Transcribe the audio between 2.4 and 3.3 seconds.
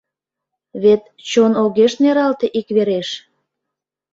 ик вереш…